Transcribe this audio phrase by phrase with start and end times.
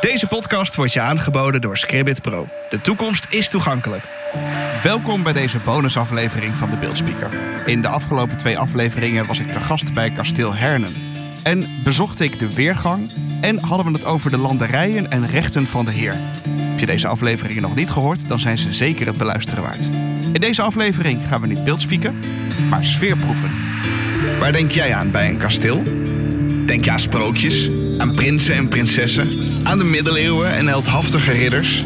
[0.00, 2.48] Deze podcast wordt je aangeboden door Scribbit Pro.
[2.70, 4.04] De toekomst is toegankelijk.
[4.82, 7.30] Welkom bij deze bonusaflevering van de Beeldspeaker.
[7.66, 10.94] In de afgelopen twee afleveringen was ik te gast bij kasteel Hernen.
[11.42, 15.84] En bezocht ik de weergang en hadden we het over de landerijen en rechten van
[15.84, 16.14] de heer.
[16.48, 19.84] Heb je deze afleveringen nog niet gehoord, dan zijn ze zeker het beluisteren waard.
[20.32, 22.18] In deze aflevering gaan we niet beeldspieken,
[22.68, 23.50] maar sfeerproeven.
[24.38, 25.82] Waar denk jij aan bij een kasteel?
[26.66, 29.28] Denk je aan sprookjes, aan prinsen en prinsessen,
[29.62, 31.84] aan de middeleeuwen en heldhaftige ridders?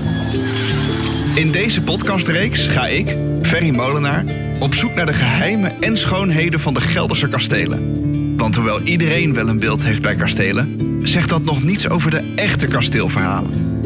[1.34, 4.24] In deze podcastreeks ga ik, Ferry Molenaar,
[4.58, 8.36] op zoek naar de geheimen en schoonheden van de Gelderse kastelen.
[8.36, 12.32] Want hoewel iedereen wel een beeld heeft bij kastelen, zegt dat nog niets over de
[12.36, 13.80] echte kasteelverhalen.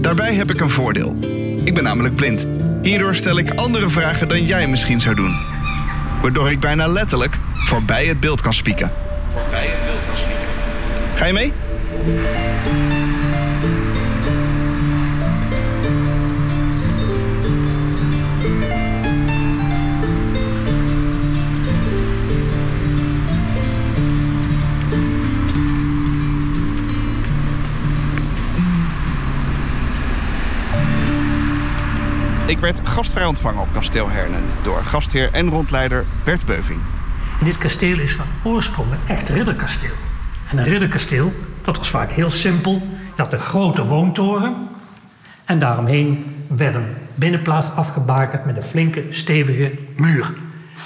[0.00, 1.14] Daarbij heb ik een voordeel.
[1.64, 2.46] Ik ben namelijk blind.
[2.82, 5.36] Hierdoor stel ik andere vragen dan jij misschien zou doen.
[6.22, 8.92] Waardoor ik bijna letterlijk voorbij het beeld kan spieken.
[9.32, 10.37] Voorbij het beeld kan spieken.
[11.18, 11.52] Ga je mee?
[32.46, 36.80] Ik werd gastvrij ontvangen op kasteel Hernen door gastheer en rondleider Bert Beuving.
[37.44, 40.07] Dit kasteel is van oorsprong een echt ridderkasteel.
[40.50, 41.32] En een ridderkasteel,
[41.62, 42.72] dat was vaak heel simpel.
[43.16, 44.54] Je had een grote woontoren.
[45.44, 50.34] En daaromheen werd een binnenplaats afgebakend met een flinke, stevige muur.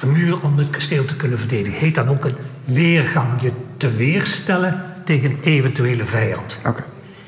[0.03, 1.79] Een muur om het kasteel te kunnen verdedigen.
[1.79, 3.41] Heet dan ook een weergang.
[3.41, 6.61] Je te weerstellen tegen een eventuele vijand.
[6.67, 6.85] Oké.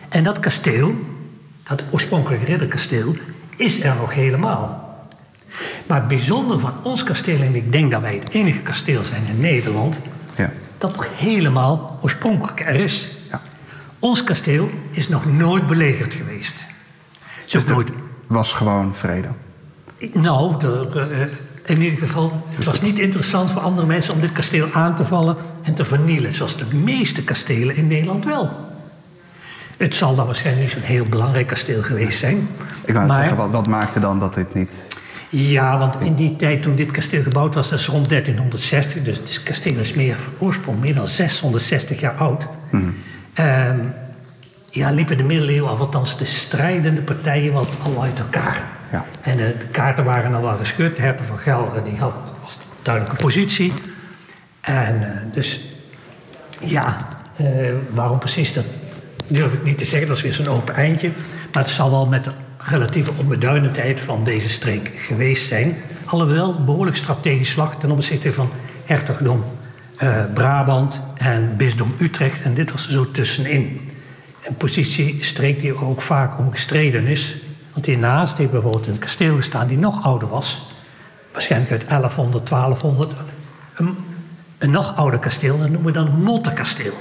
[0.08, 0.94] En dat kasteel,
[1.62, 3.16] dat oorspronkelijke ridderkasteel,
[3.56, 4.98] is er nog helemaal.
[5.86, 9.22] Maar het bijzondere van ons kasteel, en ik denk dat wij het enige kasteel zijn
[9.26, 10.00] in Nederland.
[10.78, 13.08] Dat nog helemaal oorspronkelijk er is.
[13.30, 13.40] Ja.
[13.98, 16.64] Ons kasteel is nog nooit belegerd geweest.
[17.44, 17.88] Zo Dus nooit.
[17.88, 17.94] er
[18.26, 19.28] was gewoon vrede.
[20.12, 20.88] Nou, de,
[21.64, 24.96] eh, in ieder geval, het was niet interessant voor andere mensen om dit kasteel aan
[24.96, 28.50] te vallen en te vernielen, zoals de meeste kastelen in Nederland wel.
[29.76, 32.48] Het zal dan waarschijnlijk niet zo'n heel belangrijk kasteel geweest zijn.
[32.84, 34.88] Ik wou maar- zeggen, wat, wat maakte dan dat dit niet...
[35.36, 39.02] Ja, want in die tijd toen dit kasteel gebouwd was, dat is rond 1360.
[39.02, 42.46] Dus het kasteel is meer oorsprong meer dan 660 jaar oud.
[43.34, 43.78] Ehm,
[44.70, 48.66] ja, liepen de middeleeuwen, of althans de strijdende partijen, wat al uit elkaar.
[48.92, 49.04] Ja.
[49.20, 50.98] En eh, de kaarten waren al wel geschud.
[50.98, 53.72] Herten van Gelre die had was een duidelijke positie.
[54.60, 55.60] En eh, dus,
[56.60, 56.96] ja,
[57.36, 57.46] eh,
[57.90, 58.64] waarom precies, dat
[59.26, 60.08] durf ik niet te zeggen.
[60.08, 61.10] Dat is weer zo'n open eindje.
[61.52, 62.30] Maar het zal wel met de
[62.64, 65.76] relatieve onbeduidendheid van deze streek geweest zijn.
[66.04, 68.50] Alhoewel behoorlijk strategisch slag ten opzichte van
[68.84, 69.44] hertogdom
[69.96, 72.42] eh, Brabant en bisdom Utrecht.
[72.42, 73.90] En dit was er zo tussenin.
[74.42, 77.36] Een positiestreek die ook vaak omgestreden is.
[77.72, 80.66] Want hiernaast heeft bijvoorbeeld een kasteel gestaan die nog ouder was.
[81.32, 83.12] Waarschijnlijk uit 1100, 1200.
[83.74, 83.96] Een,
[84.58, 86.92] een nog ouder kasteel, dat noemen we dan mottenkasteel.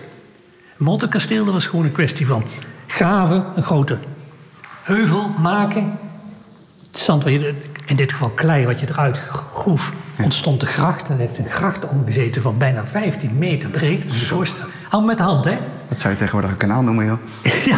[0.77, 2.43] Mottenkasteel, dat was gewoon een kwestie van
[2.87, 3.97] graven, een grote
[4.83, 5.99] heuvel maken.
[6.91, 7.55] Het zand, waar je
[7.85, 9.91] in dit geval klei, wat je eruit groef,
[10.23, 11.09] ontstond de gracht.
[11.09, 14.03] Er heeft een gracht omgezeten van bijna 15 meter breed.
[14.89, 15.57] Hou met de hand, hè?
[15.87, 17.17] Dat zou je tegenwoordig een kanaal noemen, joh.
[17.71, 17.77] ja,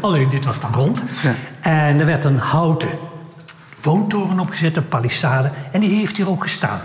[0.00, 1.02] alleen dit was dan rond.
[1.22, 1.34] Ja.
[1.60, 2.88] En er werd een houten
[3.82, 5.50] woontoren opgezet, een palissade.
[5.72, 6.80] En die heeft hier ook gestaan.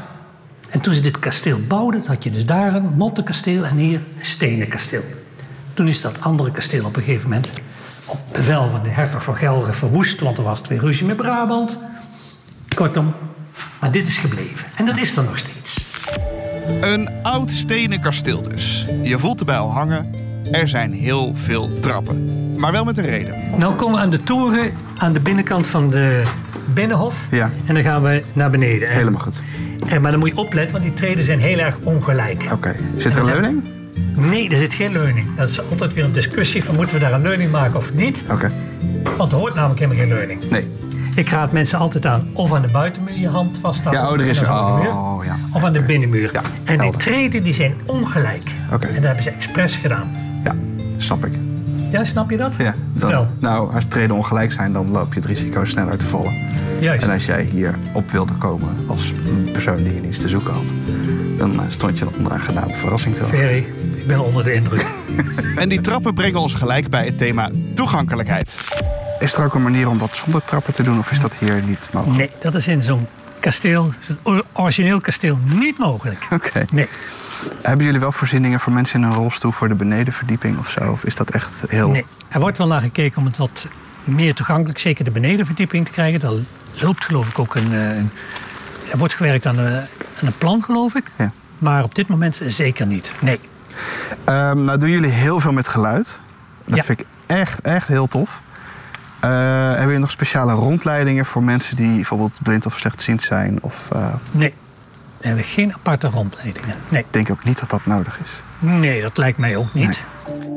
[0.69, 4.25] En toen ze dit kasteel bouwden, had je dus daar een mottenkasteel en hier een
[4.25, 5.03] stenen kasteel.
[5.73, 7.51] Toen is dat andere kasteel op een gegeven moment
[8.05, 11.77] op bevel van de hertog van Gelre verwoest, want er was twee ruzie met Brabant.
[12.75, 13.13] Kortom,
[13.79, 14.65] maar dit is gebleven.
[14.75, 15.85] En dat is er nog steeds.
[16.81, 18.85] Een oud stenen kasteel dus.
[19.03, 20.05] Je voelt de bijl hangen.
[20.51, 22.31] Er zijn heel veel trappen.
[22.59, 23.43] Maar wel met een reden.
[23.57, 26.23] Nou komen we aan de toren aan de binnenkant van de
[26.73, 27.27] binnenhof.
[27.31, 27.49] Ja.
[27.65, 28.87] En dan gaan we naar beneden.
[28.89, 29.41] En- Helemaal goed.
[29.87, 32.47] En, maar dan moet je opletten, want die treden zijn heel erg ongelijk.
[32.51, 32.75] Oké.
[32.97, 33.63] Zit er een leuning?
[34.15, 35.35] Nee, er zit geen leuning.
[35.35, 38.23] Dat is altijd weer een discussie van moeten we daar een leuning maken of niet.
[38.31, 38.51] Oké.
[39.17, 40.49] Want er hoort namelijk helemaal geen leuning.
[40.49, 40.67] Nee.
[41.15, 44.03] Ik raad mensen altijd aan of aan de buitenmuur je hand vasthouden.
[44.03, 45.35] Ja, oh, er is- muur, oh, ja.
[45.53, 46.29] Of aan de binnenmuur.
[46.33, 48.51] Ja, en die treden die zijn ongelijk.
[48.73, 48.85] Oké.
[48.87, 50.11] En dat hebben ze expres gedaan.
[50.43, 50.55] Ja,
[50.97, 51.33] snap ik.
[51.89, 52.55] Ja, snap je dat?
[52.57, 56.33] Ja, dan- nou, als treden ongelijk zijn, dan loop je het risico sneller te vallen.
[56.79, 57.03] Juist.
[57.03, 60.53] En als jij hier op wilde komen als een persoon die je niets te zoeken
[60.53, 60.73] had,
[61.47, 63.39] dan eh, stond je onder een gedaan verrassing te wachten.
[63.39, 64.85] Ferry, ik ben onder de indruk.
[65.55, 68.55] En die trappen brengen ons gelijk bij het thema toegankelijkheid.
[69.19, 71.61] Is er ook een manier om dat zonder trappen te doen, of is dat hier
[71.65, 72.17] niet mogelijk?
[72.17, 73.07] Nee, dat is in zo'n
[73.39, 76.27] kasteel, zo'n or- origineel kasteel, niet mogelijk.
[76.33, 76.65] Oké.
[76.71, 76.87] Nee.
[77.61, 80.91] Hebben jullie wel voorzieningen voor mensen in een rolstoel voor de benedenverdieping of zo?
[80.91, 81.89] Of is dat echt heel...
[81.89, 83.67] Nee, er wordt wel naar gekeken om het wat
[84.03, 86.19] meer toegankelijk, zeker de benedenverdieping te krijgen.
[86.19, 86.31] Daar
[86.81, 87.73] loopt geloof ik ook een...
[87.73, 88.09] eh, een-
[88.91, 89.83] er wordt gewerkt aan een,
[90.27, 91.11] een plan, geloof ik.
[91.17, 91.31] Ja.
[91.57, 93.11] Maar op dit moment zeker niet.
[93.21, 93.39] Nee.
[94.23, 96.17] Ehm, nou doen jullie heel veel met geluid.
[96.65, 96.83] Dat Ja.
[96.83, 98.41] vind ik echt, echt heel tof.
[99.19, 99.29] Eh,
[99.67, 103.57] hebben jullie nog speciale rondleidingen voor mensen die bijvoorbeeld blind of slechtziend zijn?
[103.61, 104.53] Of eh, Nee.
[105.17, 106.75] We hebben geen aparte rondleidingen.
[106.89, 107.01] Nee.
[107.01, 108.29] ik denk ook niet dat dat nodig is.
[108.59, 110.03] Nee, dat lijkt mij ook niet.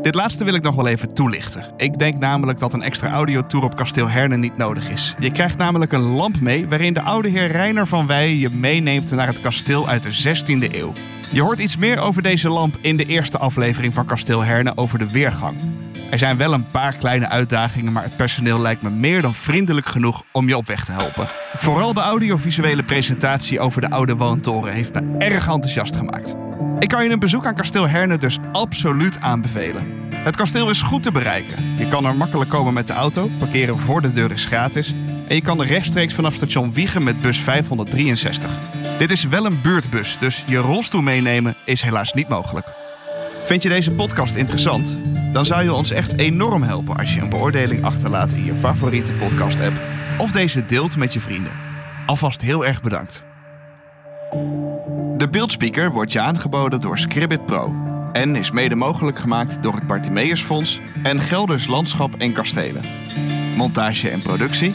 [0.06, 1.72] Dit laatste wil ik nog wel even toelichten.
[1.76, 5.14] Ik denk namelijk dat een extra audiotour op kasteel Herne niet nodig is.
[5.18, 9.10] Je krijgt namelijk een lamp mee waarin de oude heer Reiner van Weijen je meeneemt
[9.10, 10.92] naar het kasteel uit de 16e eeuw.
[11.30, 14.98] Je hoort iets meer over deze lamp in de eerste aflevering van kasteel Herne over
[14.98, 15.56] de weergang.
[16.10, 19.86] Er zijn wel een paar kleine uitdagingen, maar het personeel lijkt me meer dan vriendelijk
[19.86, 21.26] genoeg om je op weg te helpen.
[21.56, 26.45] Vooral de audiovisuele presentatie over de oude woontoren heeft me erg enthousiast gemaakt.
[26.78, 29.86] Ik kan je een bezoek aan kasteel Herne dus absoluut aanbevelen.
[30.10, 31.76] Het kasteel is goed te bereiken.
[31.78, 34.94] Je kan er makkelijk komen met de auto, parkeren voor de deur is gratis...
[35.28, 38.50] en je kan rechtstreeks vanaf station Wiegen met bus 563.
[38.98, 42.66] Dit is wel een buurtbus, dus je rolstoel meenemen is helaas niet mogelijk.
[43.44, 44.96] Vind je deze podcast interessant?
[45.32, 49.12] Dan zou je ons echt enorm helpen als je een beoordeling achterlaat in je favoriete
[49.12, 49.80] podcast-app...
[50.18, 51.52] of deze deelt met je vrienden.
[52.06, 53.24] Alvast heel erg bedankt.
[55.16, 57.74] De beeldspeaker wordt je aangeboden door Scribbit Pro
[58.12, 62.84] en is mede mogelijk gemaakt door het Bartimeusfonds en Gelders Landschap en Kastelen.
[63.56, 64.74] Montage en productie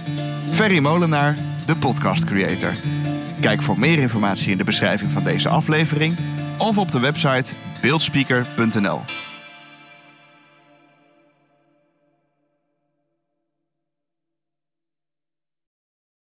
[0.51, 1.35] Ferry Molenaar,
[1.65, 2.73] de podcast creator.
[3.41, 6.17] Kijk voor meer informatie in de beschrijving van deze aflevering
[6.57, 9.01] of op de website beeldspeaker.nl.